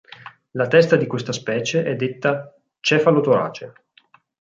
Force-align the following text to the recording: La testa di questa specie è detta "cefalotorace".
La 0.53 0.65
testa 0.65 0.95
di 0.95 1.05
questa 1.05 1.31
specie 1.31 1.83
è 1.83 1.95
detta 1.95 2.55
"cefalotorace". 2.79 3.73